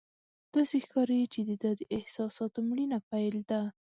[0.55, 3.61] داسې ښکاري چې د ده د احساساتو مړینه پیل ده.